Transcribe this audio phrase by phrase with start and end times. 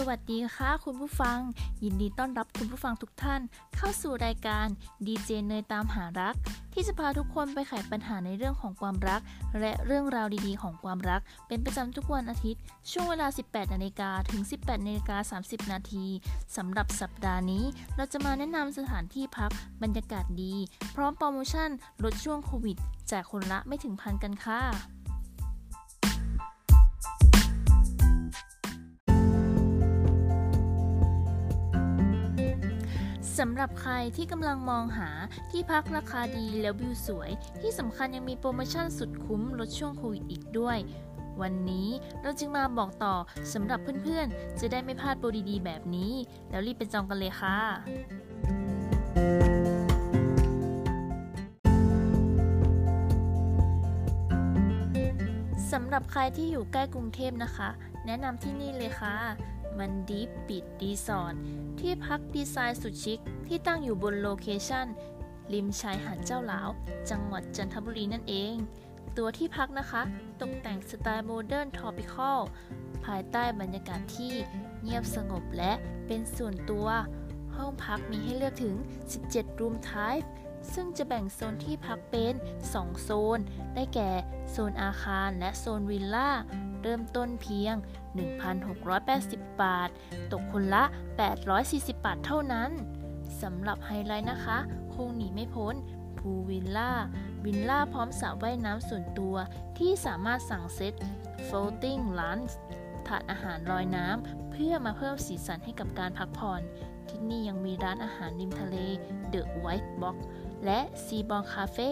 [0.00, 1.38] สวัสดีค่ะคุณผู้ฟัง
[1.84, 3.40] ยินดีต้อนรับคุณผู้ฟังทุกท่าน
[3.76, 4.66] เข้าสู่รายการ
[5.06, 6.34] ดีเจเนยตามหารัก
[6.72, 9.20] ที่จะพาทุกคนไปไขปัญหาในเรื่องของความรัก
[9.60, 12.60] และเรื่องราวดีๆ ของความรัก เป็นประจำทุกวันอาทิตย์
[12.90, 16.06] ช่วงเวลา 18นาฬิกาถึง 18นาฬิกา30 นาที
[16.56, 17.64] สำหรับสัปดาห์นี้
[17.96, 19.50] เราจะมาแนะนำสถานที่พัก
[19.82, 20.54] บรรยากาศดี
[20.94, 21.70] พร้อมโปรโมชั่น
[22.04, 22.76] ลดช่วงโควิด
[23.08, 24.60] แจกคนละไม่ถึงพันกันค่ะ
[33.38, 35.10] สำหรับใครที่กำลังมองหา
[35.50, 37.30] ที่พักราคาดีแล้ววิวสวย
[37.60, 40.78] ที่สำคัญยังมีโปรโมชั่นสุดคุ้มลดช่วงโควิดอีกด้วย
[41.42, 41.88] วันนี้
[42.22, 43.14] เราจึงมาบอกต่อ
[43.52, 46.12] สำหรับเพื่อนๆ จะได้ไม่พลาดโปรดีๆ แบบนี้
[46.50, 47.58] แล้วรีบไปจองกันเลยค่ะ
[55.72, 57.68] สำหรับใครที่อยู่ใกล้กรุงเทพนะคะ
[58.06, 59.16] แนะนำที่นี่เลยค่ะ
[59.78, 61.34] Maldives Beach รีสอร์ท
[61.80, 64.86] ที่พักดีไซน์สุดชิคที่ตั้งอยู่บน location
[65.52, 66.68] ริมชายหาดเจ้าหลาว
[67.10, 68.54] จังหวัดจันทบุรีนั่นเอง
[69.16, 70.02] ตัวที่พักนะคะ
[70.40, 72.40] ตกแต่งสไตล์ modern tropical
[73.04, 74.32] ภายใต้บรรยากาศที่
[74.82, 75.72] เงียบสงบและ
[76.06, 76.88] เป็นส่วนตัว
[77.54, 78.74] ห้องพักมีให้เลือกถึง
[79.18, 80.28] 17 room type
[80.74, 82.34] ซึ่งจะแบ่งโซนที่พักเป็น
[82.68, 83.38] 2 โซน
[83.74, 84.10] ได้แก่
[84.50, 86.30] โซนอาคารและโซนวิลล่า
[86.82, 87.74] เริ่มต้นเพียง
[88.88, 89.88] 1,680 บาท
[90.32, 90.84] ตกคนละ
[91.44, 92.70] 840 บาทเท่านั้น
[93.42, 94.58] สำหรับไฮไลท์นะคะ
[94.94, 95.74] คงหนีไม่พ้น
[96.18, 96.92] พูวิลล่า
[97.44, 99.36] วิลล่าพร้อมสระว่ายน้ำส่วนตัว
[99.78, 100.94] ที่สามารถสั่งเซต
[101.46, 102.52] floating lunch
[103.08, 106.60] ถาดอาหารลอยน้ำ เพื่อมาเพิ่มสีสันให้กับการพักผ่อน
[107.08, 108.76] ที่นี่ยังมีร้านอาหารริมทะเล
[109.32, 110.16] The White Box
[110.64, 111.90] และซีบองคาเฟ่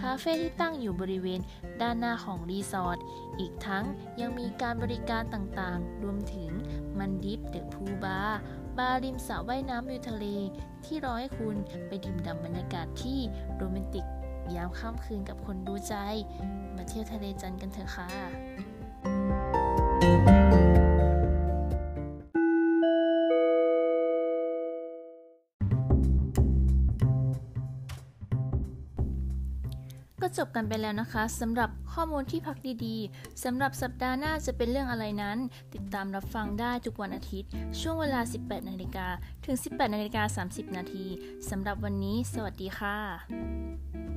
[0.00, 1.40] คาเฟ่ที่ตั้งอยู่บริเวณ
[1.82, 2.98] ด้านหน้าของรีสอร์ท
[3.40, 3.84] อีกทั้ง
[4.20, 6.50] ยังมีการบริการต่างๆ รวมถึง
[6.98, 8.40] Maldives The Pool Bar
[8.78, 10.24] บาร์ริมสระว่ายน้ำวิวทะเล
[10.84, 11.56] ที่รอให้คุณ
[11.86, 13.18] ไปดื่มด่ำบรรยากาศที่
[13.56, 14.06] โรแมนติก
[14.54, 15.94] ยามค่ำคืนกับคนรู้ใจ
[16.76, 18.08] มาเที่ยวทะเลจันทร์กันเถอะค่ะ
[30.22, 32.56] ก็จบกันไปแล้วนะคะสำหรับข้อมูลที่พัก
[32.86, 35.38] ดีๆสำหรับสัปดาห์หน้าจะเป็นเรื่องอะไรนั้น
[35.74, 37.50] ติดตามรับฟังได้ทุกวันอาทิตย์
[37.80, 39.06] ช่วงเวลา 18นาฬิกา
[39.44, 41.06] ถึง 18นาฬิกา30นาที
[41.50, 44.09] สำหรับวันนี้ สวัสดีค่ะ